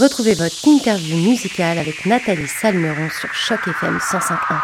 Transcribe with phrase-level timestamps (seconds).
[0.00, 4.54] Retrouvez votre interview musicale avec Nathalie Salmeron sur Choc FM 105.1.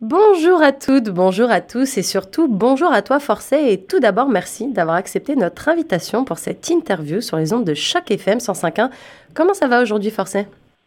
[0.00, 4.30] Bonjour à toutes, bonjour à tous et surtout bonjour à toi Forcé et tout d'abord
[4.30, 8.88] merci d'avoir accepté notre invitation pour cette interview sur les ondes de Choc FM 105.1.
[9.34, 10.46] Comment ça va aujourd'hui Forcé?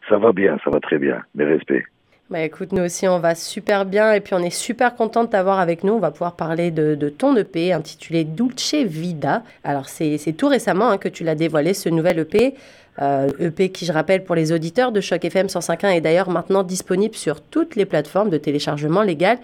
[0.10, 1.86] Ça va bien, ça va très bien, mes respects.
[2.32, 5.30] Bah écoute, nous aussi on va super bien et puis on est super content de
[5.30, 5.92] t'avoir avec nous.
[5.92, 9.44] On va pouvoir parler de, ton EP intitulé Dulce Vida.
[9.66, 12.56] Alors c'est tout récemment hein, que tu l'as dévoilé ce nouvel EP.
[13.02, 16.64] Euh, EP qui, je rappelle, pour les auditeurs de Choc FM 105.1 est d'ailleurs maintenant
[16.64, 19.38] disponible sur toutes les plateformes de téléchargement légal.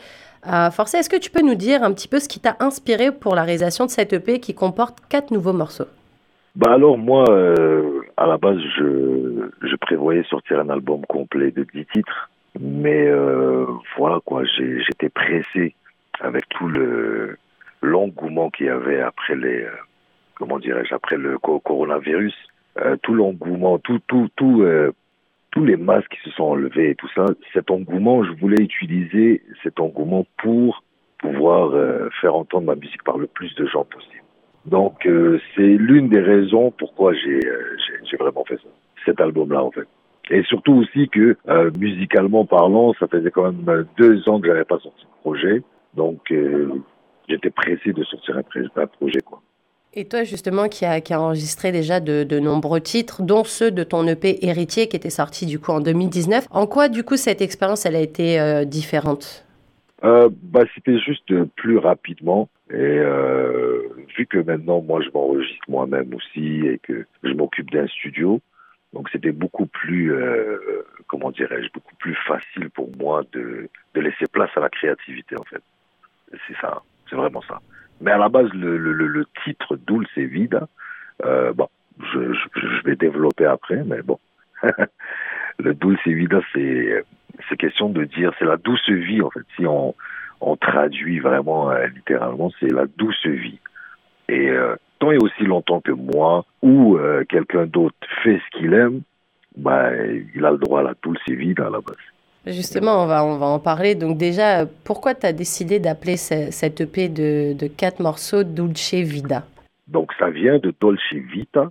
[0.49, 3.11] Euh, Forcé, est-ce que tu peux nous dire un petit peu ce qui t'a inspiré
[3.11, 5.87] pour la réalisation de cet EP qui comporte quatre nouveaux morceaux?
[6.55, 11.65] Bah alors moi, euh, à la base, je, je prévoyais sortir un album complet de
[11.73, 12.29] 10 titres.
[12.59, 13.65] Mais euh,
[13.97, 15.75] voilà quoi, j'étais pressé
[16.19, 17.37] avec tout le
[17.81, 19.71] l'engouement qu'il y avait après les euh,
[20.35, 22.35] comment dirais-je après le coronavirus,
[22.79, 24.91] euh, tout l'engouement, tout tout tout euh,
[25.51, 29.43] tous les masques qui se sont enlevés et tout ça, cet engouement, je voulais utiliser
[29.63, 30.83] cet engouement pour
[31.19, 34.23] pouvoir euh, faire entendre ma musique par le plus de gens possible.
[34.65, 35.07] Donc
[35.55, 37.39] c'est l'une des raisons pourquoi j'ai
[38.03, 38.67] j'ai vraiment fait ça,
[39.05, 39.87] cet album-là en fait.
[40.29, 44.65] Et surtout aussi que, euh, musicalement parlant, ça faisait quand même deux ans que j'avais
[44.65, 45.63] pas sorti de projet.
[45.95, 46.69] Donc, euh,
[47.29, 49.41] j'étais pressé de sortir un, projet, quoi.
[49.93, 53.71] Et toi, justement, qui a, qui a enregistré déjà de, de, nombreux titres, dont ceux
[53.71, 56.47] de ton EP Héritier, qui était sorti, du coup, en 2019.
[56.51, 59.45] En quoi, du coup, cette expérience, elle a été euh, différente?
[60.03, 62.49] Bah, C'était juste plus rapidement.
[62.69, 62.99] Et
[64.15, 68.41] vu que maintenant, moi, je m'enregistre moi-même aussi et que je m'occupe d'un studio,
[68.93, 74.25] donc c'était beaucoup plus, euh, comment dirais-je, beaucoup plus facile pour moi de, de laisser
[74.31, 75.61] place à la créativité en fait.
[76.47, 77.61] C'est ça, c'est vraiment ça.
[78.01, 80.67] Mais à la base, le, le, le titre Dulce Vida,
[81.25, 81.67] euh, bon,
[81.99, 84.19] je, je, je, vais développer après, mais bon.
[85.59, 87.03] le Dulce Vida, c'est
[87.49, 89.43] c'est question de dire, c'est la douce vie en fait.
[89.55, 89.95] Si on,
[90.41, 93.59] on traduit vraiment euh, littéralement, c'est la douce vie.
[94.29, 98.73] Et euh, tant et aussi longtemps que moi ou euh, quelqu'un d'autre fait ce qu'il
[98.73, 99.01] aime,
[99.55, 99.89] bah,
[100.35, 101.97] il a le droit à la dulce vida à la base.
[102.45, 103.95] Justement, on va, on va en parler.
[103.95, 109.43] Donc déjà, pourquoi tu as décidé d'appeler cette EP de, de quatre morceaux Dulce Vida
[109.87, 111.69] Donc ça vient de Dolce Vita,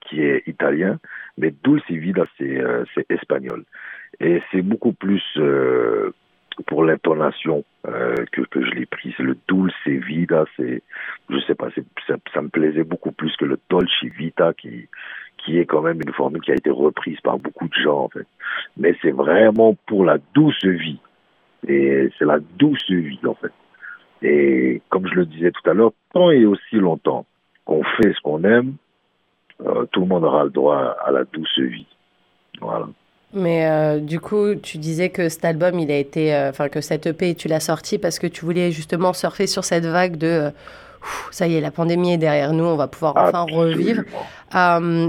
[0.00, 0.98] qui est italien,
[1.36, 3.64] mais Dulce Vida, c'est euh, espagnol.
[4.18, 6.12] Et c'est beaucoup plus euh,
[6.66, 9.14] pour l'intonation euh, que, je l'ai pris.
[9.16, 10.82] C'est le Dulce Vida, c'est,
[11.30, 11.68] je sais pas,
[12.06, 14.88] ça, ça me plaisait beaucoup plus que le Dolce Vita qui,
[15.38, 18.08] qui est quand même une formule qui a été reprise par beaucoup de gens en
[18.08, 18.26] fait.
[18.76, 21.00] Mais c'est vraiment pour la douce vie.
[21.66, 23.52] Et c'est la douce vie en fait.
[24.22, 27.24] Et comme je le disais tout à l'heure, tant et aussi longtemps
[27.64, 28.74] qu'on fait ce qu'on aime,
[29.64, 31.86] euh, tout le monde aura le droit à la douce vie.
[32.60, 32.88] Voilà.
[33.34, 36.80] Mais euh, du coup, tu disais que cet album, il a été, enfin euh, que
[36.80, 40.26] cette EP, tu l'as sorti parce que tu voulais justement surfer sur cette vague de,
[40.26, 40.50] euh,
[41.30, 43.58] ça y est, la pandémie est derrière nous, on va pouvoir enfin Absolument.
[43.60, 44.02] revivre.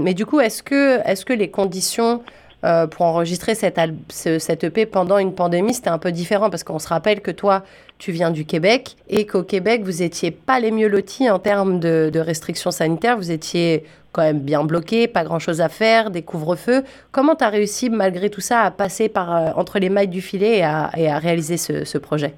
[0.02, 2.22] mais du coup, est-ce que, est-ce que les conditions
[2.62, 6.62] euh, pour enregistrer cette, ce, cette EP pendant une pandémie, c'était un peu différent parce
[6.62, 7.62] qu'on se rappelle que toi,
[7.98, 11.80] tu viens du Québec et qu'au Québec, vous étiez pas les mieux lotis en termes
[11.80, 13.16] de, restrictions sanitaires.
[13.16, 16.82] Vous étiez quand même bien bloqué, pas grand-chose à faire, des couvre-feux.
[17.12, 20.20] Comment tu as réussi, malgré tout ça, à passer par, euh, entre les mailles du
[20.20, 22.34] filet et à, réaliser ce, ce projet?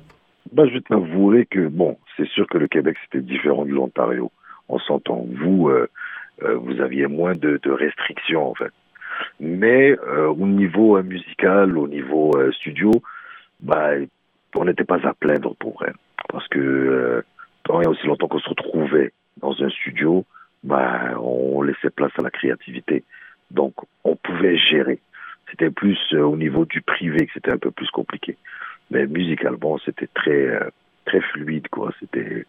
[0.53, 4.31] Bah, Je vais t'avouer que, bon, c'est sûr que le Québec, c'était différent de l'Ontario.
[4.69, 5.27] On s'entend.
[5.43, 5.89] Vous, euh,
[6.45, 8.73] euh, vous aviez moins de restrictions, en fait
[9.43, 12.93] mais euh, au niveau euh, musical, au niveau euh, studio,
[13.59, 13.91] bah,
[14.55, 15.93] on n'était pas à plaindre pour vrai.
[16.29, 17.23] Parce que euh,
[17.65, 20.25] tant et aussi longtemps qu'on se retrouvait dans un studio,
[20.63, 23.03] bah, on laissait place à la créativité.
[23.51, 25.01] Donc, on pouvait gérer.
[25.51, 28.37] C'était plus au niveau du privé que c'était un peu plus compliqué.
[28.93, 30.57] Mais musicalement, c'était très,
[31.05, 31.93] très fluide, quoi.
[31.99, 32.47] C'était,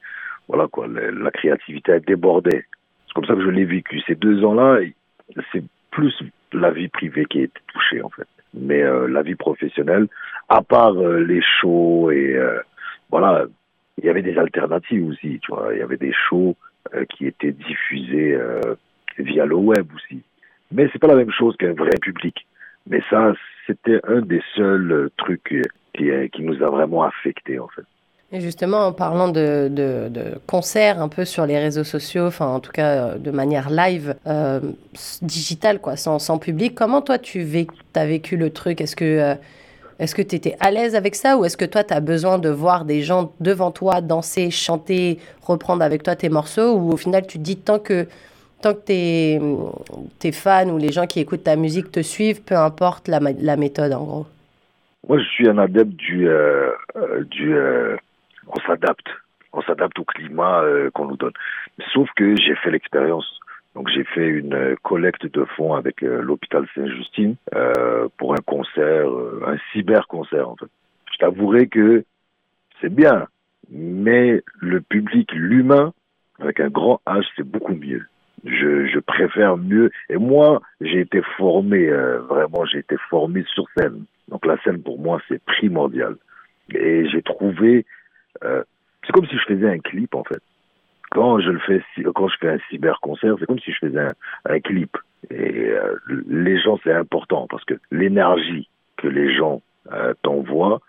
[0.47, 0.87] voilà, quoi.
[0.87, 2.65] La, la créativité, elle débordait.
[3.07, 3.99] C'est comme ça que je l'ai vécu.
[4.01, 4.79] Ces deux ans-là,
[5.51, 6.13] c'est plus
[6.51, 8.27] la vie privée qui a été touchée en fait.
[8.53, 10.07] Mais euh, la vie professionnelle,
[10.49, 12.59] à part euh, les shows et euh,
[13.09, 13.45] voilà,
[13.97, 15.69] il y avait des alternatives aussi, tu vois.
[15.73, 16.55] Il y avait des shows
[17.09, 18.37] qui étaient diffusés
[19.17, 20.21] via le web aussi.
[20.71, 22.45] Mais c'est pas la même chose qu'un vrai public.
[22.87, 23.33] Mais ça,
[23.65, 25.55] c'était un des seuls trucs
[25.93, 27.85] qui, qui nous a vraiment affectés en fait.
[28.33, 30.09] Justement, en parlant de, de,
[30.47, 34.59] concerts un peu sur les réseaux sociaux, enfin en tout cas de manière live, euh,
[35.21, 37.47] digitale, quoi, sans, sans, public, comment toi tu
[37.93, 38.81] as vécu le truc?
[38.81, 39.35] Est-ce que, euh,
[39.99, 41.37] que tu étais à l'aise avec ça?
[41.37, 45.19] Ou est-ce que toi, tu as besoin de voir des gens devant toi danser, chanter,
[45.43, 46.73] reprendre avec toi tes morceaux?
[46.75, 48.07] Ou au final, tu te dis tant que,
[48.61, 49.39] tant que tes,
[50.17, 53.57] tes fans ou les gens qui écoutent ta musique te suivent, peu importe la, la
[53.57, 54.25] méthode en gros.
[55.07, 56.27] Moi, je suis un adepte du.
[56.27, 57.97] Euh, euh, du euh,
[58.55, 59.07] on s'adapte.
[59.51, 60.63] On s'adapte au climat
[60.93, 61.33] qu'on nous donne.
[61.93, 63.39] Sauf que j'ai fait l'expérience
[63.75, 69.09] donc j'ai fait une collecte de fonds avec euh, l'hôpital Saint-Justine euh, pour un concert,
[69.09, 70.69] euh, un cyber-concert en fait.
[71.11, 72.03] Je t'avouerai que
[72.81, 73.27] c'est bien,
[73.71, 75.93] mais le public, l'humain,
[76.39, 78.05] avec un grand H, c'est beaucoup mieux.
[78.45, 79.89] Je, je, préfère mieux.
[80.09, 84.03] Et moi, j'ai été formé, vraiment, j'ai été formé sur scène.
[84.27, 86.17] Donc la scène, pour moi, c'est primordial.
[86.73, 87.85] Et j'ai trouvé...
[88.41, 90.41] c'est comme si je faisais un clip, en fait
[91.13, 91.83] quand je le fais,
[92.15, 94.13] quand je fais un cyber concert, c'est comme si je faisais un,
[94.45, 94.97] un clip.
[95.29, 95.95] Et euh,
[96.27, 100.81] les gens, c'est important parce que l'énergie que les gens euh, t'envoient,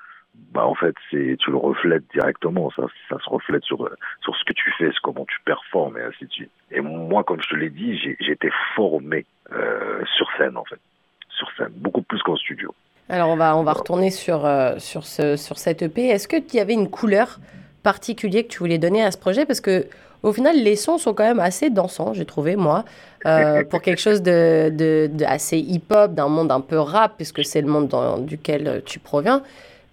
[0.53, 2.71] bah en fait, c'est tu le reflètes directement.
[2.71, 3.89] Ça, ça se reflète sur
[4.23, 6.51] sur ce que tu fais, comment tu performes et ainsi de suite.
[6.71, 10.81] Et moi, comme je te l'ai dit, j'ai été formé euh, sur scène en fait,
[11.29, 12.75] sur scène, beaucoup plus qu'en studio.
[13.09, 16.09] Alors on va on va retourner sur euh, sur ce sur cette EP.
[16.09, 17.39] Est-ce tu y avait une couleur
[17.83, 19.45] particulière que tu voulais donner à ce projet?
[19.45, 19.87] Parce que
[20.23, 22.87] au final, les sons sont quand même assez dansants, j'ai trouvé, moi,
[23.27, 27.45] euh, pour quelque chose de, de, de assez hip-hop, d'un monde un peu rap, puisque
[27.45, 29.43] c'est le monde dans, duquel tu proviens.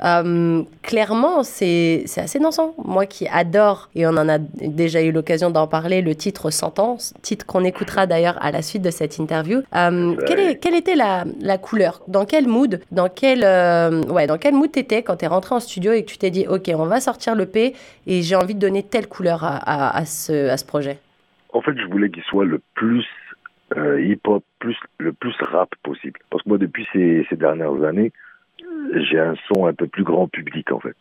[0.04, 2.74] Euh, clairement, c'est assez dansant.
[2.84, 7.14] Moi qui adore, et on en a déjà eu l'occasion d'en parler, le titre Sentence,
[7.22, 9.62] titre qu'on écoutera d'ailleurs à la suite de cette interview.
[9.76, 12.02] Euh, quelle, est, quelle, était la, la, couleur?
[12.08, 12.82] Dans quel mood?
[12.92, 16.10] Dans quel, euh, ouais, dans quel mood t'étais quand t'es rentré en studio et que
[16.10, 17.76] tu t'es dit, OK, on va sortir le P
[18.08, 20.98] et j'ai envie de donner telle couleur à, à, à, ce, à ce projet?
[21.54, 23.06] En fait, je voulais qu'il soit le plus
[23.74, 26.20] hip-hop, plus, le plus rap possible.
[26.30, 28.12] Parce que moi, depuis ces, ces dernières années,
[28.94, 30.96] j'ai un son un peu plus grand public en fait.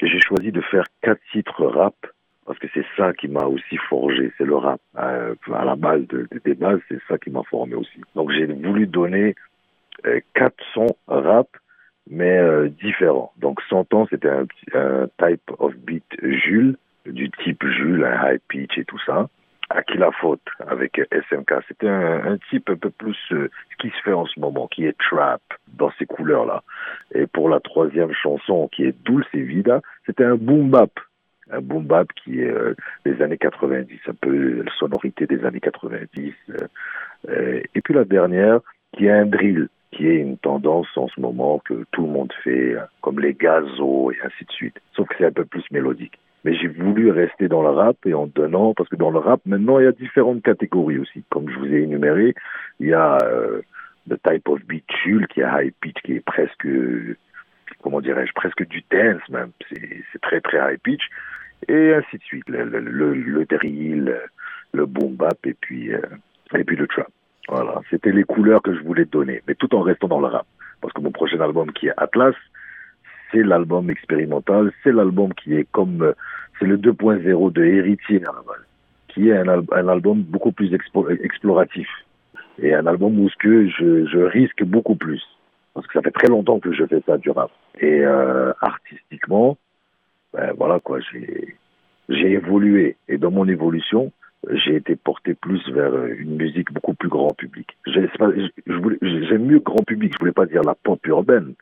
[0.00, 1.94] J'ai choisi de faire quatre titres rap
[2.46, 4.80] parce que c'est ça qui m'a aussi forgé, c'est le rap.
[4.98, 8.00] Euh, à la base de, des bases, c'est ça qui m'a formé aussi.
[8.16, 9.36] Donc j'ai voulu donner
[10.06, 11.48] euh, quatre sons rap,
[12.10, 13.32] mais euh, différents.
[13.36, 16.76] Donc 100 ans, c'était un, un type of beat Jules,
[17.06, 19.28] du type Jules, un high pitch et tout ça
[19.74, 21.52] à qui la faute avec SMK.
[21.68, 24.86] C'était un, type un peu plus euh, ce qui se fait en ce moment, qui
[24.86, 25.42] est trap
[25.74, 26.62] dans ces couleurs-là.
[27.14, 30.90] Et pour la troisième chanson, qui est Dulce et Vida, c'était un boom bap.
[31.50, 32.74] Un boom bap qui est euh,
[33.04, 36.32] des années 90, un peu la sonorité des années 90.
[37.28, 38.60] Euh, et puis la dernière,
[38.92, 42.32] qui est un drill, qui est une tendance en ce moment que tout le monde
[42.42, 44.80] fait, comme les gazos et ainsi de suite.
[44.94, 48.14] Sauf que c'est un peu plus mélodique mais j'ai voulu rester dans le rap et
[48.14, 51.24] en donnant, parce que dans le rap, maintenant, il y a différentes catégories aussi.
[51.30, 52.34] Comme je vous ai énuméré,
[52.80, 53.62] il y a euh,
[54.08, 56.66] le type of beat chill, qui est high pitch, qui est presque,
[57.82, 59.50] comment dirais-je, presque du dance même.
[59.70, 61.08] C'est très, très high pitch.
[61.68, 62.48] Et ainsi de suite.
[62.48, 64.18] Le, le, le drill,
[64.72, 66.00] le boom bap et puis, euh,
[66.54, 67.08] et puis le trap.
[67.48, 67.80] Voilà.
[67.90, 70.46] C'était les couleurs que je voulais donner, mais tout en restant dans le rap.
[70.80, 72.34] Parce que mon prochain album, qui est Atlas,
[73.32, 76.12] c'est l'album expérimental, c'est l'album qui est comme, euh,
[76.58, 78.22] c'est le 2.0 de Héritier
[79.08, 81.88] qui est un, album beaucoup plus exploratif
[82.60, 85.22] et un album où je, risque beaucoup plus
[85.74, 89.56] parce que ça fait très longtemps que je fais ça du rap et euh, artistiquement,
[90.32, 91.56] ben voilà quoi, j'ai
[92.08, 94.12] j'ai évolué et dans mon évolution,
[94.50, 97.68] j'ai été porté plus vers une musique beaucoup plus grand public.
[97.86, 101.54] J'aime mieux grand public, je voulais pas dire la pop urbaine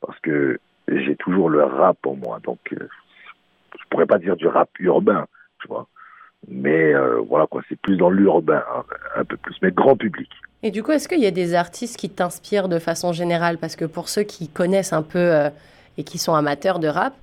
[0.00, 2.40] parce que j'ai toujours le rap en moi.
[2.44, 2.88] Donc, euh,
[3.78, 5.26] je pourrais pas dire du rap urbain,
[5.60, 5.86] tu vois.
[6.48, 8.84] Mais euh, voilà quoi, c'est plus dans l'urbain, hein,
[9.16, 10.30] un peu plus, mais grand public.
[10.62, 13.58] Et du coup, est-ce qu'il y a des artistes qui t'inspirent de façon générale?
[13.58, 15.50] Parce que pour ceux qui connaissent un peu euh,
[15.98, 17.14] et qui sont amateurs de rap,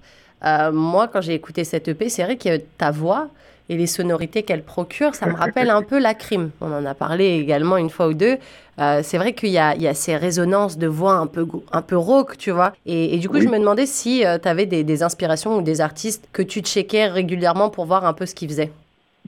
[0.73, 3.29] moi, quand j'ai écouté cette EP, c'est vrai que ta voix,
[3.69, 6.51] et les sonorités qu'elle procure, ça me rappelle un peu la crime.
[6.61, 8.37] On en a parlé également une fois ou deux.
[8.79, 11.95] Euh, c'est vrai qu'il y, y a, ces résonances de voix un peu, un peu
[11.95, 12.73] rauque, tu vois.
[12.85, 15.79] Et, du coup, je me demandais si euh, tu avais des, des, inspirations ou des
[15.79, 18.71] artistes que tu checkais régulièrement pour voir un peu ce qu'ils faisaient.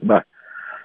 [0.02, 0.24] Bah,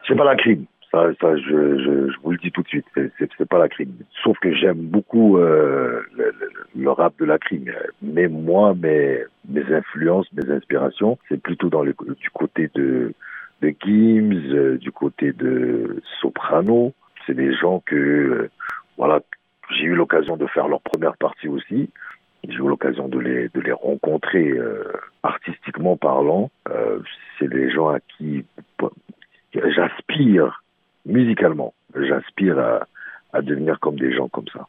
[0.07, 0.64] c'est pas la crime.
[0.90, 3.92] Ça, ça je, je, je, vous le dis tout de suite, c'est pas la crime.
[4.25, 6.35] Sauf que j'aime beaucoup euh, le,
[6.76, 7.71] le, rap de la crime.
[8.02, 13.14] Mais moi, mes, mes influences, mes inspirations, c'est plutôt dans le, du côté de
[13.61, 16.93] de Gims, euh, du côté de Soprano.
[17.26, 18.50] C'est des gens que, euh,
[18.97, 19.21] voilà,
[19.71, 21.90] j'ai eu l'occasion de faire leur première partie aussi.
[22.49, 24.85] J'ai eu l'occasion de les, de les rencontrer euh,
[25.23, 26.50] artistiquement parlant.
[27.38, 28.45] c'est des gens à qui
[29.52, 30.62] j'aspire
[31.05, 31.75] musicalement.
[31.95, 32.87] J'aspire à,
[33.33, 34.67] à devenir comme des gens comme ça.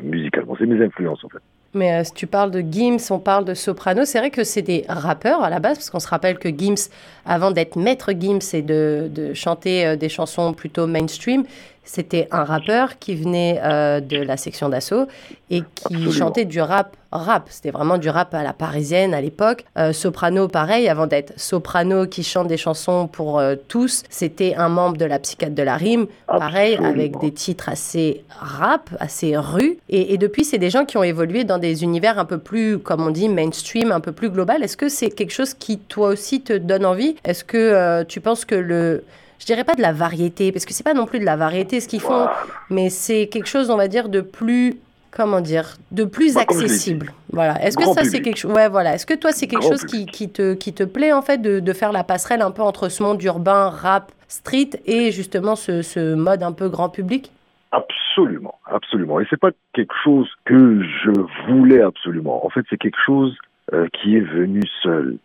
[0.00, 0.54] Musicalement.
[0.58, 1.42] C'est mes influences en fait.
[1.74, 4.84] Mais si tu parles de Gims, on parle de Soprano, c'est vrai que c'est des
[4.88, 6.88] rappeurs à la base, parce qu'on se rappelle que Gims,
[7.26, 11.44] avant d'être maître Gims et de, de chanter des chansons plutôt mainstream,
[11.88, 15.06] c'était un rappeur qui venait euh, de la section d'assaut
[15.50, 17.46] et qui chantait du rap rap.
[17.48, 19.64] C'était vraiment du rap à la parisienne à l'époque.
[19.78, 24.68] Euh, soprano, pareil, avant d'être soprano qui chante des chansons pour euh, tous, c'était un
[24.68, 29.78] membre de la psychiatre de la rime, pareil, avec des titres assez rap, assez rue.
[29.88, 32.78] Et, et depuis, c'est des gens qui ont évolué dans des univers un peu plus,
[32.78, 34.62] comme on dit, mainstream, un peu plus global.
[34.62, 37.16] Est-ce que c'est quelque chose qui, toi aussi, te donne envie?
[37.24, 39.04] Est-ce que tu penses que le
[39.38, 41.80] je dirais pas de la variété, parce que c'est pas non plus de la variété
[41.80, 42.26] ce qu'ils font,
[42.70, 44.76] mais c'est quelque chose, on va dire, de plus,
[45.10, 47.12] comment dire, de plus bah, accessible.
[47.32, 47.62] Voilà.
[47.64, 48.94] Est-ce que ça, c'est quelque chose, ouais, voilà.
[48.94, 51.60] Est-ce que toi, c'est quelque chose qui, qui, te, qui te plaît, en fait, de,
[51.60, 55.82] de, faire la passerelle un peu entre ce monde urbain, rap, street, et justement ce,
[55.82, 57.32] ce mode un peu grand public?
[57.70, 59.20] Absolument, absolument.
[59.20, 61.10] Et c'est pas quelque chose que je
[61.48, 62.44] voulais absolument.
[62.44, 63.36] En fait, c'est quelque chose
[63.72, 65.18] euh, qui est venu seul.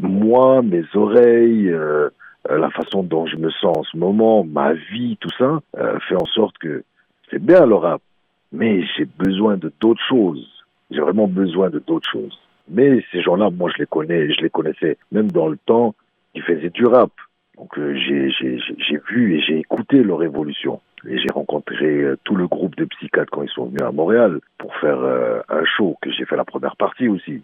[0.00, 2.08] Moi, mes oreilles, euh,
[2.50, 5.98] euh, la façon dont je me sens en ce moment, ma vie, tout ça, euh,
[6.08, 6.84] fait en sorte que
[7.30, 8.02] c'est bien le rap,
[8.50, 10.48] mais j'ai besoin de d'autres choses.
[10.90, 12.38] J'ai vraiment besoin de d'autres choses.
[12.68, 15.94] Mais ces gens-là, moi, je les connais, je les connaissais même dans le temps
[16.32, 17.10] qu'ils faisaient du rap.
[17.56, 20.80] Donc euh, j'ai vu et j'ai écouté leur évolution.
[21.08, 24.74] Et j'ai rencontré tout le groupe de psychiatres quand ils sont venus à Montréal pour
[24.76, 25.00] faire
[25.48, 27.42] un show que j'ai fait la première partie aussi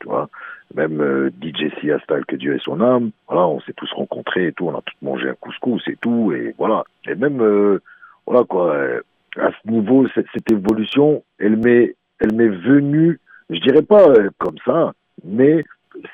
[0.00, 0.28] tu vois.
[0.74, 4.48] Même euh, DJ Sia Style, que Dieu ait son âme, voilà, on s'est tous rencontrés
[4.48, 6.84] et tout, on a tous mangé un couscous et tout, et voilà.
[7.08, 7.80] Et même, euh,
[8.26, 9.00] voilà quoi, euh,
[9.36, 13.18] à ce niveau, cette, cette évolution, elle m'est, elle m'est venue,
[13.50, 14.92] je dirais pas euh, comme ça,
[15.24, 15.64] mais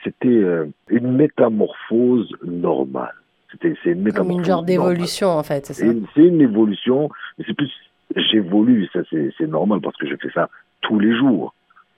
[0.03, 0.43] c'était
[0.89, 3.15] une métamorphose normale.
[3.53, 4.33] C'était, c'est une métamorphose.
[4.33, 5.87] Comme une genre d'évolution, en fait, c'est ça?
[6.15, 7.71] C'est une, évolution, mais c'est plus,
[8.17, 10.49] j'évolue, ça c'est, c'est normal parce que je fais ça
[10.81, 11.55] tous les jours.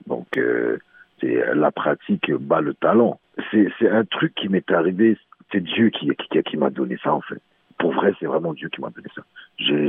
[0.06, 0.78] Donc, euh,
[1.20, 3.20] c'est la pratique bat le talent.
[3.50, 5.16] C'est un truc qui m'est arrivé,
[5.52, 7.40] c'est Dieu qui, qui, m'a donné ça en fait.
[7.78, 9.22] Pour vrai, c'est vraiment Dieu qui m'a donné ça.
[9.58, 9.88] Je,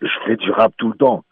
[0.00, 1.24] je fais du rap tout le temps,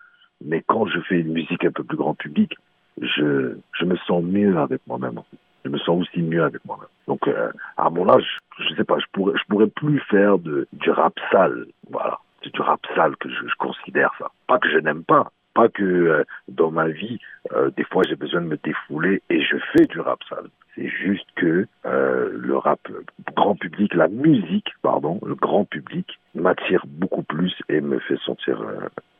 [0.45, 2.55] mais quand je fais une musique un peu plus grand public,
[3.01, 5.21] je, je me sens mieux avec moi-même.
[5.65, 6.89] Je me sens aussi mieux avec moi-même.
[7.09, 10.69] Donc, euh, à mon âge, je sais pas, je pourrais, je pourrais plus faire de,
[10.75, 11.67] du rap sale.
[11.91, 12.19] Voilà.
[12.43, 14.31] C'est du rap sale que je, je considère ça.
[14.47, 17.19] Pas que je n'aime pas, pas que euh, dans ma vie,
[17.53, 20.49] euh, des fois j'ai besoin de me défouler et je fais du rap sale.
[20.75, 22.81] C'est juste que euh, le rap
[23.37, 28.61] grand public, la musique, pardon, le grand public m'attire beaucoup plus et me fait sentir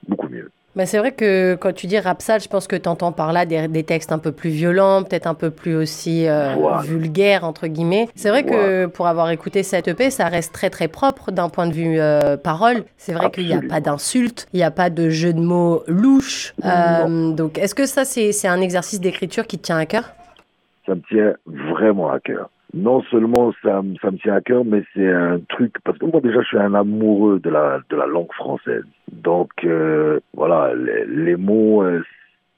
[0.09, 0.51] beaucoup mieux.
[0.77, 3.33] Bah, c'est vrai que quand tu dis rap sale, je pense que tu entends par
[3.33, 7.45] là des, des, textes un peu plus violents, peut-être un peu plus aussi euh, vulgaires,
[7.45, 8.09] entre guillemets.
[8.17, 11.69] C'est vrai que pour avoir écouté cette EP, ça reste très très propre d'un point
[11.69, 12.85] de vue euh, parole.
[12.97, 15.85] C'est vrai qu'il n'y a pas d'insultes, il n'y a pas de jeu de mots
[15.87, 16.55] louches.
[16.65, 20.13] Euh, donc est-ce que ça, c'est un exercice d'écriture qui te tient à cœur?
[20.87, 25.09] Ça me tient vraiment à cœur non seulement ça, me tient à cœur, mais c'est
[25.09, 28.33] un truc parce que moi déjà je suis un amoureux de la de la langue
[28.33, 28.85] française.
[29.13, 32.03] Donc euh, voilà, les, mots, euh,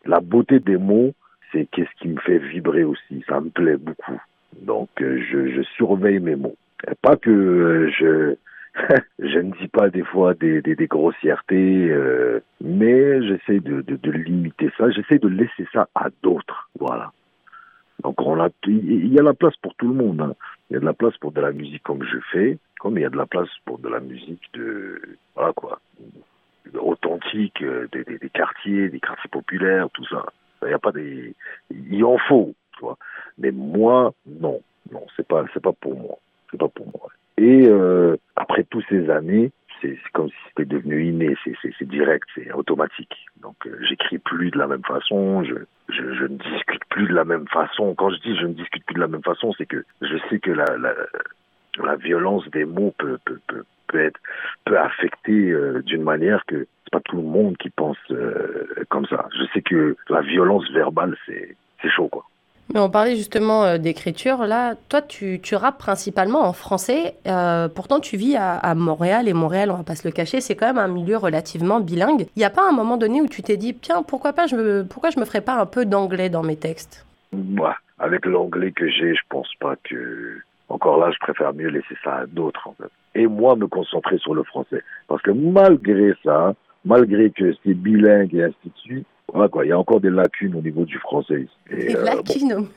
[0.06, 1.12] la beauté des mots,
[1.52, 3.22] c'est qu'est-ce qui me fait vibrer aussi.
[3.28, 4.18] Ça me plaît beaucoup.
[4.62, 6.56] Donc euh, je, surveille mes mots.
[7.02, 8.36] Pas que je
[9.18, 11.94] je ne dis pas des fois des, grossièretés,
[12.62, 14.90] mais j'essaie de, de, de limiter ça.
[14.90, 16.70] J'essaie de laisser ça à d'autres.
[16.78, 17.12] Voilà.
[18.06, 20.20] Donc on a, il y a la place pour tout le monde.
[20.20, 20.36] Hein.
[20.70, 23.00] Il y a de la place pour de la musique comme je fais, comme il
[23.00, 25.02] y a de la place pour de la musique de,
[25.34, 25.80] voilà quoi,
[26.78, 30.24] authentique, euh, des, des, quartiers, des quartiers populaires, tout ça.
[30.62, 31.34] Il y a pas des,
[31.72, 32.96] il en faut, tu vois.
[33.38, 34.60] Mais moi, non,
[34.92, 36.16] non, c'est pas, c'est pas pour moi,
[36.52, 37.08] c'est pas pour moi.
[37.38, 42.52] Et euh, après toutes ces années, c'est comme si c'était devenu inné, c'est direct, c'est
[42.52, 43.26] automatique.
[43.42, 45.54] Donc euh, j'écris plus de la même façon, je,
[45.88, 47.94] je, ne discute plus de la même façon.
[47.94, 50.38] Quand je dis je ne discute plus de la même façon, c'est que je sais
[50.38, 50.94] que la, la,
[51.82, 54.20] la violence des mots peut, peut, peut, peut être
[54.64, 59.06] peut affecter euh, d'une manière que c'est pas tout le monde qui pense euh, comme
[59.06, 59.28] ça.
[59.38, 62.24] Je sais que la violence verbale c'est c'est chaud quoi.
[62.74, 64.46] Mais on parlait justement euh, d'écriture.
[64.46, 67.14] Là, toi, tu, tu rappes principalement en français.
[67.26, 69.28] Euh, pourtant, tu vis à, Montréal.
[69.28, 72.26] Et Montréal, on va pas se le cacher, c'est quand même un milieu relativement bilingue.
[72.34, 74.56] Il n'y a pas un moment donné où tu t'es dit, tiens, pourquoi, pas je
[74.56, 77.06] me, pourquoi je me ferais pas un peu d'anglais dans mes textes?
[77.32, 80.38] Moi, avec l'anglais que j'ai, je pense pas que...
[80.68, 82.90] Encore là, je préfère mieux laisser ça à d'autres, en fait.
[83.14, 84.82] Et moi, me concentrer sur le français.
[85.06, 86.54] Parce que malgré ça,
[86.84, 90.10] malgré que c'est bilingue et ainsi de suite, voilà quoi, il y a encore des
[90.10, 91.46] lacunes au niveau du français.
[91.70, 92.68] Et, des euh, lacunes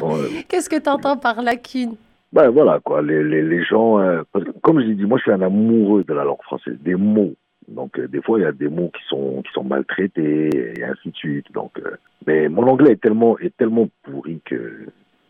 [0.00, 0.16] bon.
[0.48, 1.96] Qu'est-ce que tu entends par lacunes?
[2.32, 5.18] Ben voilà quoi, les, les, les gens, euh, parce que, comme je l'ai dit, moi
[5.18, 7.34] je suis un amoureux de la langue française, des mots.
[7.68, 11.10] Donc des fois il y a des mots qui sont qui sont maltraités et ainsi
[11.10, 11.52] de suite.
[11.52, 11.80] Donc
[12.26, 14.86] mais mon anglais est tellement est tellement pourri que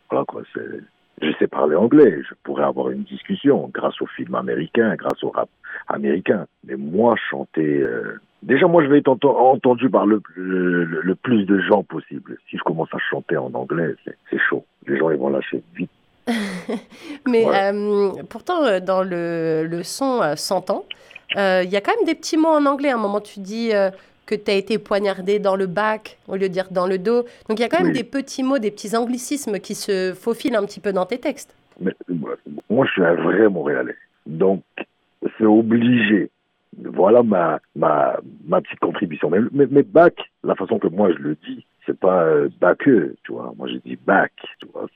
[0.09, 0.81] voilà quoi, c'est
[1.21, 5.29] je sais parler anglais, je pourrais avoir une discussion grâce au film américain, grâce au
[5.29, 5.49] rap
[5.87, 6.47] américain.
[6.65, 7.81] Mais moi, chanter...
[7.81, 12.37] Euh, déjà, moi, je vais être entendu par le, le, plus de gens possible.
[12.49, 14.65] Si je commence à chanter en anglais, c'est chaud.
[14.87, 15.89] Les gens, ils vont lâcher vite.
[17.27, 20.85] Mais euh, pourtant, euh, dans le, le son 100 ans,
[21.35, 22.89] il y a quand même des petits mots en anglais.
[22.89, 23.71] À un moment, tu dis
[24.25, 27.23] que tu as été poignardé dans le bac au lieu de dire dans le dos.
[27.49, 30.55] Donc il y a quand même des petits mots, des petits anglicismes qui se faufilent
[30.55, 31.55] un petit peu dans tes textes.
[31.79, 31.91] Mais,
[32.69, 33.95] moi, je suis un vrai Montréalais.
[34.25, 34.63] Donc,
[35.37, 36.29] c'est obligé.
[36.77, 39.29] Voilà ma, ma, ma petite contribution.
[39.29, 42.49] Mais, mais, bac, la façon que moi je le dis, c'est pas euh,
[43.23, 43.53] tu vois.
[43.57, 44.87] Moi, je dis bac, tu vois.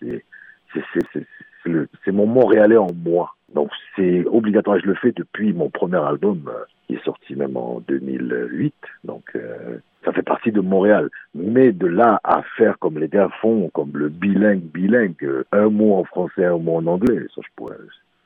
[1.63, 3.33] C'est mon Montréalais en moi.
[3.53, 4.79] Donc, c'est obligatoire.
[4.79, 6.43] Je le fais depuis mon premier album.
[6.47, 8.73] Euh, qui est sorti même en 2008.
[9.03, 11.09] Donc, euh, ça fait partie de Montréal.
[11.35, 15.69] Mais de là à faire comme les gars font, comme le bilingue, bilingue, euh, un
[15.69, 17.75] mot en français, un mot en anglais, ça, je pourrais,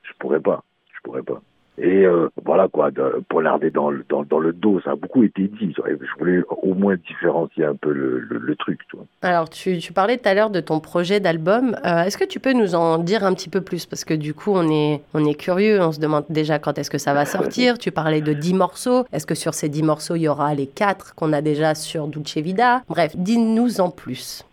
[0.03, 0.63] je pourrais pas.
[0.93, 1.41] Je pourrais pas.
[1.77, 5.23] Et euh, voilà quoi, de, pollarder dans le, dans, dans, le dos, ça a beaucoup
[5.23, 5.73] été dit.
[5.75, 8.81] Je voulais au moins différencier un peu le, le, truc.
[9.21, 11.75] Alors, tu, tu, parlais tout à l'heure de ton projet d'album.
[11.85, 13.85] Euh, est-ce que tu peux nous en dire un petit peu plus?
[13.85, 16.91] Parce que du coup, on est, on est curieux, on se demande déjà quand est-ce
[16.91, 17.77] que ça va sortir.
[17.77, 19.05] tu parlais de 10 morceaux.
[19.13, 22.07] Est-ce que sur ces 10 morceaux, il y aura les 4 qu'on a déjà sur
[22.07, 24.45] Dulce Vida Bref, dis-nous en plus.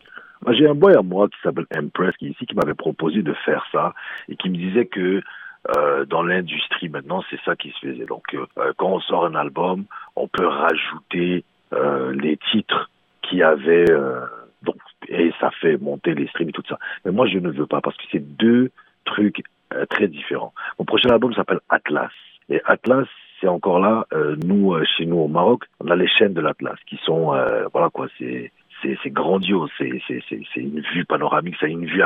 [0.51, 3.65] J'ai un boy à moi qui s'appelle Empress qui ici qui m'avait proposé de faire
[3.73, 3.93] ça
[4.29, 5.21] et qui me disait que
[5.77, 8.07] euh, dans l'industrie maintenant, c'est ça qui se faisait.
[8.07, 9.85] Donc, euh, euh, quand on sort un album,
[10.17, 11.45] on peut rajouter
[11.75, 12.91] euh, les titres
[13.23, 13.85] qui avaient
[14.63, 14.77] donc
[15.09, 16.79] et ça fait monter les streams et tout ça.
[17.05, 18.71] Mais moi, je ne veux pas parce que c'est deux
[19.05, 19.43] trucs
[19.91, 20.55] très différents.
[20.79, 22.11] Mon prochain album s'appelle Atlas
[22.49, 23.07] et Atlas,
[23.39, 24.07] c'est encore là.
[24.43, 27.35] nous, chez nous au Maroc, on a les chaînes de l'Atlas qui sont
[27.75, 28.51] voilà quoi, c'est
[28.83, 30.01] c'est grandiose, c'est
[30.57, 32.03] une vue panoramique, c'est une vue,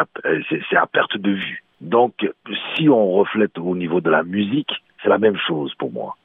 [0.48, 1.62] c'est à perte de vue.
[1.82, 2.14] Donc,
[2.74, 6.16] si on reflète au niveau de la musique, c'est la même chose pour moi.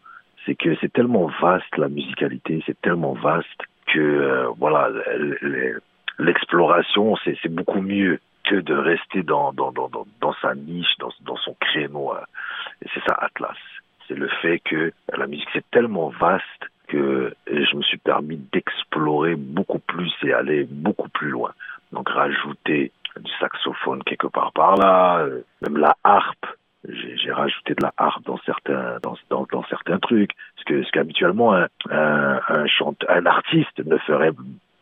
[0.46, 4.90] C'est que c'est tellement vaste la musicalité, c'est tellement vaste que euh, voilà,
[6.20, 9.52] l'exploration c'est beaucoup mieux que de rester dans
[10.42, 12.12] sa niche, dans, son créneau.
[12.12, 12.22] Hein.
[12.94, 13.58] C'est ça Atlas.
[14.08, 19.36] C'est le fait que la musique c'est tellement vaste que je me suis permis d'explorer
[19.36, 21.52] beaucoup plus et aller beaucoup plus loin.
[21.92, 26.46] Donc rajouter du saxophone quelque part par là, euh, même la harpe.
[26.88, 30.92] J'ai rajouté de la harpe dans certains dans, dans, dans certains trucs, ce que ce
[30.92, 34.32] qu'habituellement un un, un, chanteur, un artiste ne ferait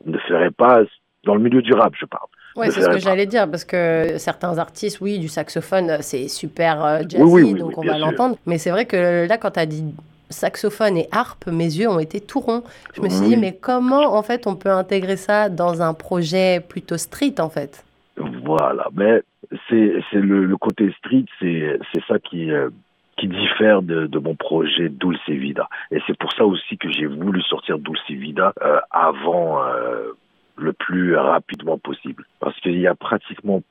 [0.05, 0.83] ne ferait pas
[1.23, 2.27] dans le milieu du rap, je parle.
[2.55, 6.85] Oui, c'est ce que j'allais dire, parce que certains artistes, oui, du saxophone, c'est super
[6.85, 8.37] euh, jazzy, donc on va l'entendre.
[8.45, 9.93] Mais c'est vrai que là, quand tu as dit
[10.29, 12.63] saxophone et harpe, mes yeux ont été tout ronds.
[12.93, 16.61] Je me suis dit, mais comment, en fait, on peut intégrer ça dans un projet
[16.61, 17.84] plutôt street, en fait?
[18.17, 19.21] Voilà, mais
[19.69, 22.69] c'est le, le, côté street, c'est ça qui euh,
[23.17, 25.69] qui diffère de, mon projet Dulce Vida.
[25.91, 30.11] Et c'est pour ça aussi que j'ai voulu sortir Dulce Vida euh, avant euh,
[30.57, 33.61] le plus rapidement possible, parce qu'il y a pratiquement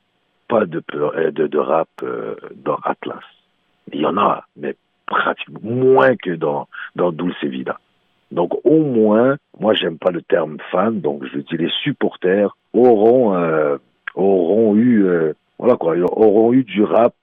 [0.48, 0.82] pas de
[1.30, 1.88] de, de rap
[2.56, 3.24] dans Atlas.
[3.92, 4.76] Il y en a, mais
[5.06, 7.78] pratiquement moins que dans dans Dulce Vida.
[8.30, 13.34] Donc au moins, moi j'aime pas le terme fan, donc je dis les supporters auront
[14.14, 17.14] auront eu, euh, voilà quoi, auront eu du rap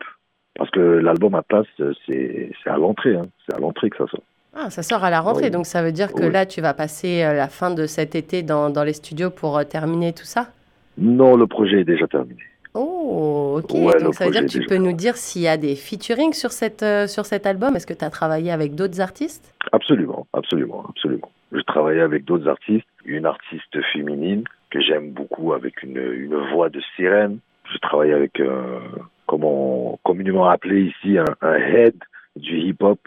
[0.56, 1.66] parce que l'album à place,
[2.08, 3.28] c'est à l'entrée, hein.
[3.46, 4.24] c'est à l'entrée que ça sort.
[4.54, 7.24] Ah, ça sort à la rentrée, donc ça veut dire que là, tu vas passer
[7.24, 10.50] euh, la fin de cet été dans, dans les studios pour euh, terminer tout ça?
[10.98, 12.42] Non, le projet est déjà terminé.
[12.74, 14.02] Oh, ok.
[14.02, 16.52] donc ça veut dire que tu peux nous dire s'il y a des featuring sur,
[16.52, 17.76] cette, sur cet album?
[17.76, 19.54] Est-ce que tu as travaillé avec d'autres artistes?
[19.72, 21.32] Absolument, absolument, absolument.
[21.54, 26.70] Je travaillais avec d'autres artistes, une artiste féminine que j'aime beaucoup avec une, une voix
[26.70, 27.40] de sirène.
[27.72, 28.80] Je travaille avec, euh,
[29.28, 31.96] comment communément appelé ici, un, un head
[32.36, 33.00] du hip-hop,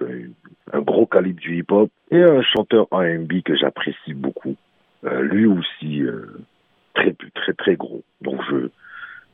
[0.72, 4.55] un, gros calibre du hip-hop, et un chanteur R&B que j'apprécie beaucoup.
[5.05, 6.38] Euh, lui aussi, euh,
[6.94, 8.03] très, très, très gros.
[8.20, 8.68] Donc je,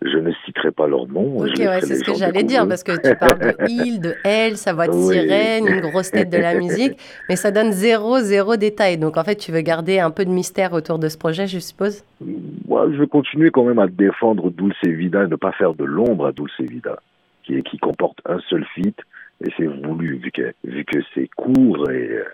[0.02, 1.38] je ne citerai pas leur nom.
[1.40, 4.56] Ok, ouais, c'est ce que j'allais dire, parce que tu parles de il, de elle,
[4.56, 8.56] sa voix de sirène, une grosse tête de la musique, mais ça donne zéro, zéro
[8.56, 8.96] détail.
[8.96, 11.58] Donc en fait, tu veux garder un peu de mystère autour de ce projet, je
[11.58, 12.02] suppose?
[12.66, 15.84] Moi, je vais continuer quand même à défendre Dulce Vida et ne pas faire de
[15.84, 16.98] l'ombre à Dulce Vida,
[17.44, 18.96] qui, qui comporte un seul feat,
[19.44, 22.24] et c'est voulu, vu que, vu que c'est court, et euh,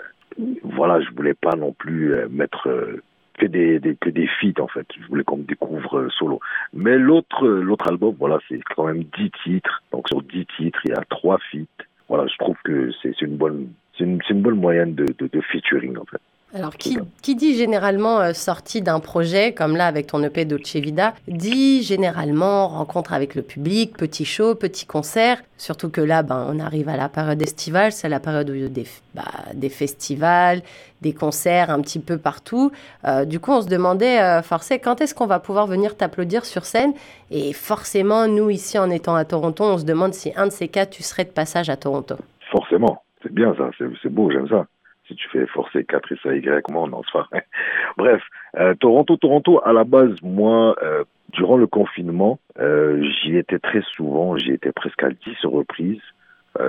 [0.62, 2.68] voilà, je voulais pas non plus euh, mettre...
[2.68, 3.02] Euh,
[3.36, 4.86] que des, que des feats en fait.
[4.98, 6.40] Je voulais qu'on me découvre euh, solo.
[6.72, 9.82] Mais l'autre l'autre album, voilà, c'est quand même 10 titres.
[9.92, 11.84] Donc sur 10 titres, il y a 3 feats.
[12.08, 15.40] Voilà, je trouve que c'est une bonne c'est une, une, bonne moyenne de, de, de
[15.40, 16.20] featuring en fait.
[16.54, 20.76] Alors, qui, qui, dit généralement euh, sortie d'un projet, comme là avec ton EP Dolce
[20.76, 25.42] Vida, dit généralement rencontre avec le public, petit show, petit concert.
[25.58, 29.24] Surtout que là, ben, on arrive à la période estivale, c'est la période des, bah,
[29.54, 30.62] des festivals,
[31.02, 32.70] des concerts un petit peu partout.
[33.04, 36.44] Euh, du coup, on se demandait, euh, forcément, quand est-ce qu'on va pouvoir venir t'applaudir
[36.44, 36.94] sur scène?
[37.32, 40.68] Et forcément, nous, ici, en étant à Toronto, on se demande si un de ces
[40.68, 42.14] cas, tu serais de passage à Toronto.
[42.52, 43.68] Forcément, c'est bien ça,
[44.00, 44.64] c'est beau, j'aime ça
[45.06, 47.28] si tu fais forcer 4 et ça Y, comment on en se fera
[47.96, 48.22] Bref,
[48.56, 53.82] euh, Toronto, Toronto, à la base, moi, euh, durant le confinement, euh, j'y étais très
[53.82, 56.02] souvent, j'y étais presque à 10 reprises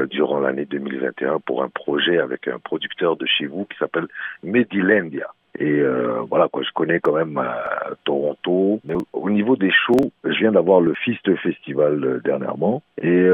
[0.09, 4.07] durant l'année 2021 pour un projet avec un producteur de chez vous qui s'appelle
[4.43, 5.27] Medilandia.
[5.59, 5.81] Et
[6.29, 7.41] voilà quoi, je connais quand même
[8.03, 8.81] Toronto.
[9.13, 13.29] Au niveau des shows, je viens d'avoir le Fist Festival dernièrement et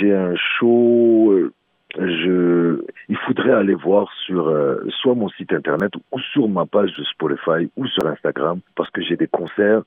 [0.00, 1.50] j'ai un show
[1.98, 6.92] je, il faudrait aller voir sur euh, soit mon site internet ou sur ma page
[6.94, 9.82] de Spotify ou sur Instagram parce que j'ai des concerts.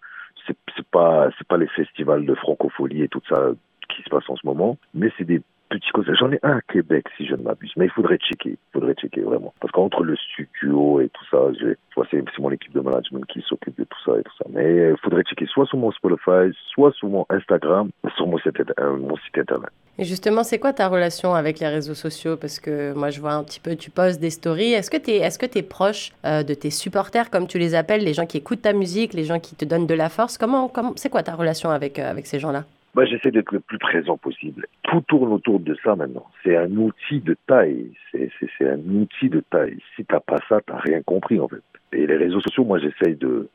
[0.46, 3.52] C'est, c'est pas, c'est pas les festivals de francophonie et tout ça
[3.89, 6.15] qui se passe en ce moment, mais c'est des petits concerts.
[6.15, 8.52] J'en ai un à Québec, si je ne m'abuse, mais il faudrait checker.
[8.52, 9.54] Il faudrait checker vraiment.
[9.60, 11.76] Parce qu'entre le studio et tout ça, j'ai,
[12.10, 14.46] c'est, mon équipe de management qui s'occupe de tout ça et tout ça.
[14.54, 18.62] Mais il faudrait checker soit sur mon Spotify, soit sur mon Instagram, sur mon site,
[18.80, 19.72] euh, mon site internet.
[20.00, 22.38] Et justement, c'est quoi ta relation avec les réseaux sociaux?
[22.38, 24.74] Parce que moi, je vois un petit peu, tu postes des stories.
[24.74, 27.74] Est-ce que tu es, est-ce que es proche euh, de tes supporters, comme tu les
[27.74, 30.38] appelles, les gens qui écoutent ta musique, les gens qui te donnent de la force?
[30.38, 32.66] Comment, comment c'est quoi ta relation avec, euh, avec ces gens-là?
[32.94, 34.68] Bah, j'essaie d'être le plus présent possible.
[34.84, 36.28] Tout tourne autour de ça maintenant.
[36.44, 37.92] C'est un outil de taille.
[38.12, 38.30] C'est,
[38.62, 39.78] un outil de taille.
[39.96, 41.62] Si t'as pas ça, t'as rien compris en fait.
[41.94, 43.50] Et les réseaux sociaux, moi, j'essaye de,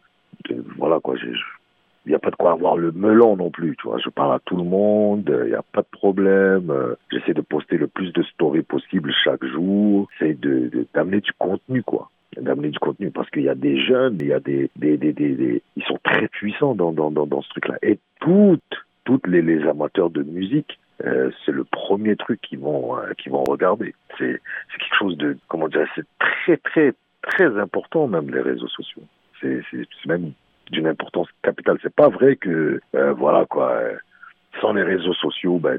[0.48, 1.16] de voilà quoi.
[1.16, 1.32] J'ai,
[2.04, 3.98] il n'y a pas de quoi avoir le melon non plus, tu vois.
[3.98, 6.72] Je parle à tout le monde, il n'y a pas de problème.
[7.10, 10.08] J'essaie de poster le plus de stories possible chaque jour.
[10.20, 10.32] De,
[10.68, 12.10] de, d'amener du contenu, quoi.
[12.40, 15.12] D'amener du contenu parce qu'il y a des jeunes, il y a des, des, des,
[15.12, 17.76] des, des ils sont très puissants dans, dans, dans, dans ce truc-là.
[17.82, 18.62] Et toutes,
[19.04, 23.32] toutes les, les amateurs de musique, euh, c'est le premier truc qu'ils vont, euh, qu'ils
[23.32, 23.94] vont regarder.
[24.18, 28.68] C'est, c'est quelque chose de, comment dire, c'est très, très, très important même les réseaux
[28.68, 29.02] sociaux.
[29.40, 30.32] C'est, c'est, c'est même
[30.72, 31.78] d'une importance capitale.
[31.82, 33.96] C'est pas vrai que euh, voilà quoi, euh,
[34.60, 35.78] sans les réseaux sociaux, ben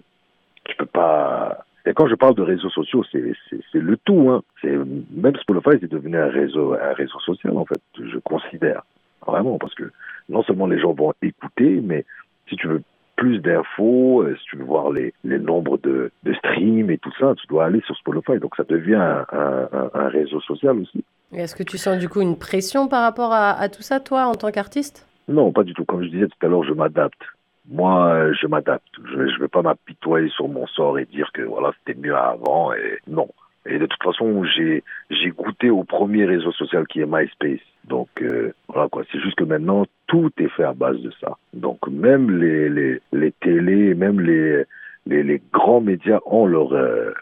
[0.63, 1.65] tu peux pas.
[1.85, 3.33] Et quand je parle de réseaux sociaux, c'est
[3.73, 4.29] le tout.
[4.29, 4.41] Hein.
[4.63, 7.81] Même Spotify c'est devenu un réseau un réseau social en fait.
[7.99, 8.83] Je considère
[9.27, 9.91] vraiment parce que
[10.29, 12.05] non seulement les gens vont écouter, mais
[12.47, 12.81] si tu veux
[13.17, 17.11] plus d'infos, euh, si tu veux voir les, les nombres de, de streams et tout
[17.19, 18.39] ça, tu dois aller sur Spotify.
[18.39, 21.03] Donc ça devient un réseau social aussi.
[21.31, 24.35] Est-ce que tu sens du coup une pression par rapport à, tout ça, toi, en
[24.35, 25.07] tant qu'artiste?
[25.27, 25.85] Non, pas du tout.
[25.85, 27.21] Comme je disais tout à l'heure, je m'adapte.
[27.69, 28.85] Moi, je m'adapte.
[29.05, 32.73] Je ne vais pas m'apitoyer sur mon sort et dire que voilà, c'était mieux avant.
[32.73, 33.29] Et non.
[33.65, 34.83] Et de toute façon, j'ai
[35.31, 37.61] goûté au premier réseau social qui est MySpace.
[37.85, 39.03] Donc euh, voilà quoi.
[39.11, 41.37] C'est juste que maintenant tout est fait à base de ça.
[41.53, 47.13] Donc même les les télés, même les grands médias ont leur euh,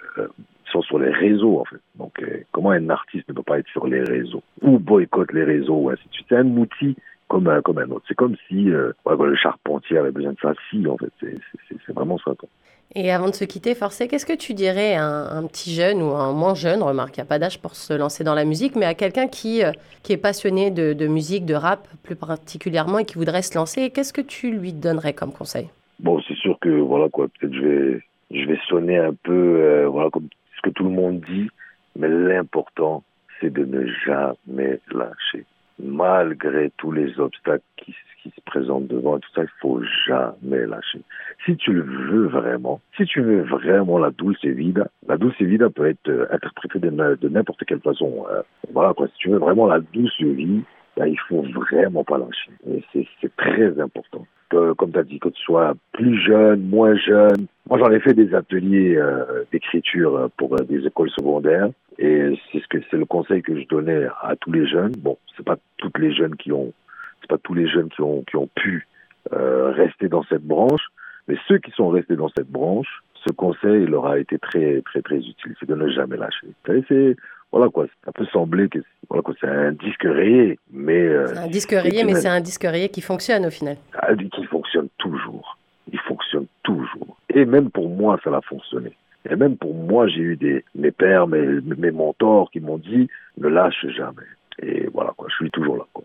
[0.72, 1.82] sont sur les réseaux en fait.
[1.96, 5.44] Donc euh, comment un artiste ne peut pas être sur les réseaux ou boycotte les
[5.44, 6.28] réseaux ou ainsi de suite.
[6.30, 6.96] C'est un outil
[7.28, 8.06] comme un, comme un autre.
[8.08, 11.12] C'est comme si euh, le charpentier avait besoin de sa scie en fait.
[11.22, 12.34] C'est vraiment ça.
[12.38, 12.50] Quoi.
[12.94, 16.02] Et avant de se quitter, Forcé, qu'est-ce que tu dirais à un, un, petit jeune
[16.02, 18.44] ou un moins jeune, remarque, il n'y a pas d'âge pour se lancer dans la
[18.44, 19.72] musique, mais à quelqu'un qui, euh,
[20.04, 23.92] qui est passionné de, de, musique, de rap plus particulièrement et qui voudrait se lancer,
[23.92, 25.70] qu'est-ce que tu lui donnerais comme conseil?
[26.02, 29.88] Bon, c'est sûr que, voilà quoi, peut-être je vais, je vais sonner un peu, euh,
[29.88, 30.28] voilà, comme
[30.62, 31.50] ce que tout le monde dit,
[31.96, 33.04] mais l'important,
[33.40, 35.46] c'est de ne jamais lâcher.
[35.80, 41.02] Malgré tous les obstacles qui, se présentent devant et tout ça, il faut jamais lâcher.
[41.44, 45.72] Si tu le veux vraiment, si tu veux vraiment la douce vida, la douce vida
[45.72, 48.28] peut être euh, interprétée de, de n'importe quelle façon.
[48.32, 48.44] Euh,
[48.74, 50.62] voilà quoi, si tu veux vraiment la douce vie,
[50.98, 52.52] là, il faut vraiment pas lâcher.
[52.94, 54.26] C'est très important.
[54.50, 57.48] Que, comme tu as dit, que tu sois plus jeune, moins jeune.
[57.70, 61.70] Moi, j'en ai fait des ateliers euh, d'écriture pour euh, des écoles secondaires.
[61.98, 64.94] Et c'est ce que c'est le conseil que je donnais à tous les jeunes.
[64.98, 66.74] Bon, c'est pas toutes les jeunes qui ont,
[67.22, 68.88] c'est pas tous les jeunes qui ont qui ont pu
[69.34, 70.82] euh, rester dans cette branche,
[71.28, 75.02] mais ceux qui sont restés dans cette branche, ce conseil leur a été très très
[75.02, 76.48] très utile, c'est de ne jamais lâcher.
[76.66, 77.16] C'est
[77.52, 81.38] voilà quoi, ça peut sembler que voilà quoi, c'est un disque rayé, mais euh, c'est
[81.38, 83.78] un disque rayé, mais c'est un disque rayé qui fonctionne au final.
[83.94, 85.58] Ah, qui fonctionne toujours,
[85.92, 87.18] il fonctionne toujours.
[87.34, 88.92] Et même pour moi, ça a fonctionné.
[89.30, 93.08] Et même pour moi, j'ai eu des mes pères, mes mes mentors qui m'ont dit
[93.38, 94.30] ne lâche jamais.
[94.62, 96.04] Et voilà quoi, je suis toujours là quoi.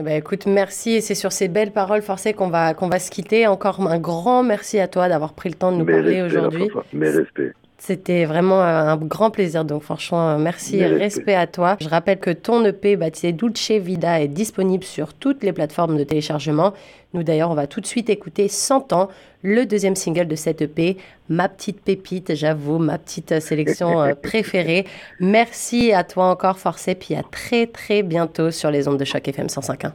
[0.00, 0.90] Eh ben, écoute, merci.
[0.92, 3.48] Et c'est sur ces belles paroles forcées qu'on va, qu'on va se quitter.
[3.48, 6.68] Encore un grand merci à toi d'avoir pris le temps de nous mes parler aujourd'hui.
[6.92, 7.52] Mes respects.
[7.80, 9.64] C'était vraiment un grand plaisir.
[9.64, 11.76] Donc, franchement, merci et respect à toi.
[11.80, 16.02] Je rappelle que ton EP baptisé Dulce Vida est disponible sur toutes les plateformes de
[16.02, 16.74] téléchargement.
[17.14, 19.08] Nous, d'ailleurs, on va tout de suite écouter 100 ans,
[19.42, 20.96] le deuxième single de cette EP,
[21.28, 24.84] ma petite pépite, j'avoue, ma petite sélection euh, préférée.
[25.20, 29.26] Merci à toi encore, Forcé, puis à très, très bientôt sur les ondes de Choc
[29.28, 29.92] FM 105.1.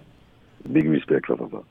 [0.70, 1.62] Big respect, papa.